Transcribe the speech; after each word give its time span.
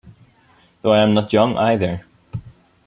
Though 0.81 0.93
I 0.93 1.03
am 1.03 1.13
not 1.13 1.31
young, 1.31 1.55
either. 1.57 2.03